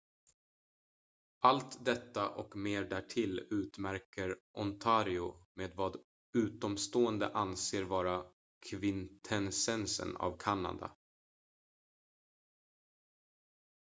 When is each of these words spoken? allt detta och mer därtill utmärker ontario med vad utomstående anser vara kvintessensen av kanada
allt 1.39 1.85
detta 1.85 2.29
och 2.29 2.55
mer 2.55 2.83
därtill 2.83 3.47
utmärker 3.51 4.35
ontario 4.51 5.35
med 5.53 5.71
vad 5.75 5.95
utomstående 6.33 7.33
anser 7.33 7.83
vara 7.83 8.25
kvintessensen 8.69 10.17
av 10.17 10.37
kanada 10.37 10.91